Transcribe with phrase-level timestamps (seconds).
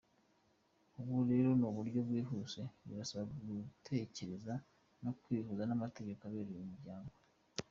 [0.99, 4.53] Ubu rero mu buryo bwihuse birasaba gutekereza
[5.03, 7.13] no kubihuza n’amategeko abereye umuryango.